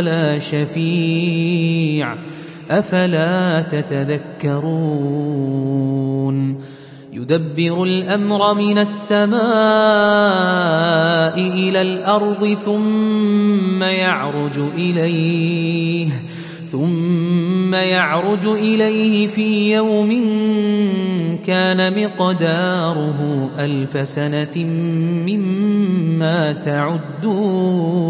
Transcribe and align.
ولا 0.00 0.38
شفيع 0.38 2.16
أفلا 2.70 3.62
تتذكرون 3.62 4.70
يدبر 7.12 7.84
الأمر 7.84 8.54
من 8.54 8.78
السماء 8.78 9.40
إلى 11.38 11.82
الأرض 11.82 12.54
ثم 12.64 13.82
يعرج 13.82 14.58
إليه 14.58 16.08
ثم 16.72 17.74
يعرج 17.74 18.46
إليه 18.46 19.26
في 19.26 19.74
يوم 19.74 20.10
كان 21.46 22.04
مقداره 22.04 23.50
ألف 23.58 24.08
سنة 24.08 24.64
مما 25.26 26.52
تعدون 26.52 28.09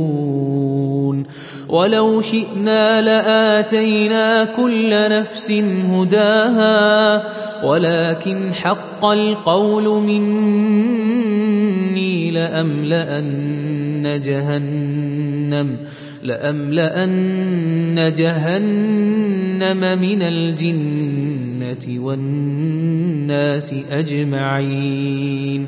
ولو 1.71 2.21
شئنا 2.21 3.01
لآتينا 3.01 4.43
كل 4.45 4.89
نفس 4.91 5.51
هداها 5.91 7.23
ولكن 7.63 8.53
حق 8.53 9.05
القول 9.05 10.03
مني 10.03 11.51
لأملأن 12.31 14.19
جهنم 14.23 15.77
لأملأن 16.23 18.13
جهنم 18.15 19.99
من 19.99 20.21
الجنة 20.21 22.03
والناس 22.03 23.75
أجمعين. 23.91 25.67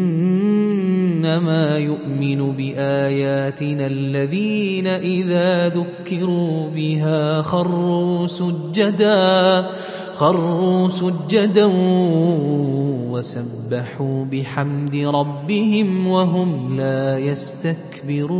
إنما 1.21 1.77
يؤمن 1.77 2.51
بآياتنا 2.51 3.87
الذين 3.87 4.87
إذا 4.87 5.69
ذكروا 5.69 6.69
بها 6.69 7.41
خروا 7.41 8.27
سجدا 8.27 9.69
خروا 10.15 10.89
سجدا 10.89 11.69
وسبحوا 13.11 14.25
بحمد 14.25 14.95
ربهم 14.95 16.07
وهم 16.07 16.77
لا 16.77 17.17
يستكبرون. 17.17 18.31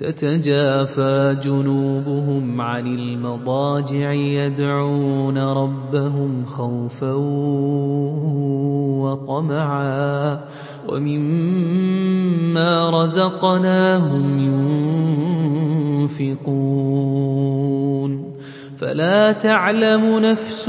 تتجافى 0.00 1.36
جنوبهم 1.44 2.60
عن 2.60 2.86
المضاجع 2.86 4.12
يدعون 4.12 5.38
ربهم 5.38 6.44
خوفا 6.46 7.12
وطمعا 9.04 10.40
ومما 10.88 12.10
رزقناهم 13.02 14.38
ينفقون 16.08 17.60
فلا 18.78 19.32
تعلم 19.32 20.18
نفس 20.18 20.68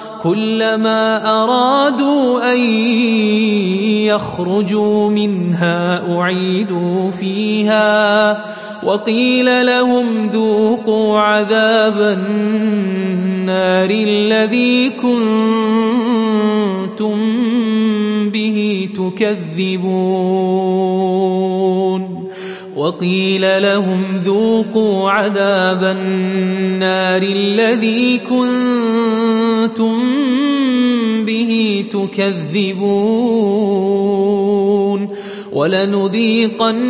كلما 0.23 1.29
أرادوا 1.43 2.53
أن 2.53 2.59
يخرجوا 4.05 5.09
منها 5.09 6.17
أعيدوا 6.17 7.11
فيها 7.11 8.45
وقيل 8.83 9.65
لهم 9.65 10.29
ذوقوا 10.33 11.19
عذاب 11.19 12.01
النار 12.01 13.89
الذي 13.89 14.89
كنتم 14.89 15.19
به 18.29 18.89
تكذبون. 18.95 20.71
وقيل 22.75 23.61
لهم 23.61 24.03
ذوقوا 24.23 25.11
عذاب 25.11 25.83
النار 25.83 27.21
الذي 27.21 28.17
كنتم 28.17 30.00
به 31.25 31.85
تكذبون 31.91 33.41
ولنذيقنهم 35.53 36.81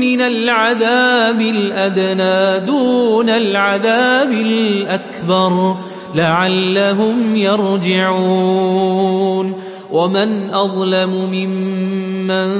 من 0.00 0.20
العذاب 0.20 1.40
الأدنى 1.40 2.66
دون 2.66 3.28
العذاب 3.28 4.32
الأكبر 4.32 5.76
لعلهم 6.14 7.36
يرجعون 7.36 8.90
ومن 9.92 10.50
أظلم 10.50 11.10
ممن 11.32 12.50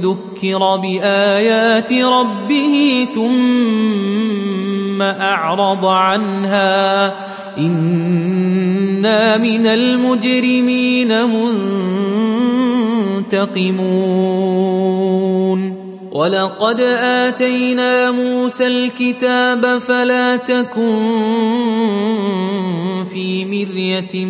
ذكر 0.00 0.76
بآيات 0.76 1.92
ربه 1.92 3.06
ثم 3.14 4.81
أعرض 5.10 5.86
عنها. 5.86 7.14
إنا 7.58 9.36
من 9.36 9.66
المجرمين 9.66 11.08
منتقمون. 13.28 14.32
ولقد 16.12 16.80
آتينا 17.00 18.10
موسى 18.10 18.66
الكتاب 18.66 19.78
فلا 19.78 20.36
تكن 20.36 21.08
في 23.12 23.44
مرية 23.44 24.24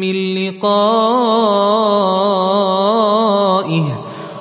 من 0.00 0.14
لقائه. 0.34 0.94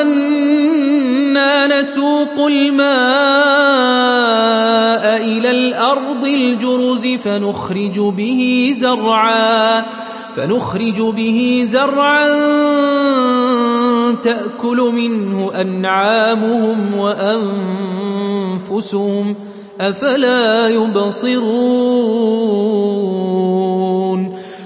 أنا 0.00 1.80
نسوق 1.80 2.46
الماء 2.46 2.92
إلى 5.16 5.50
الأرض 5.50 6.24
الجرز 6.24 7.06
فنخرج 7.06 8.00
به 8.00 8.72
زرعا 8.74 9.84
فنخرج 10.36 11.00
به 11.00 11.62
زرعا 11.66 12.28
تاكل 14.22 14.92
منه 14.94 15.50
انعامهم 15.60 16.94
وانفسهم 18.68 19.34
افلا 19.80 20.68
يبصرون 20.68 22.32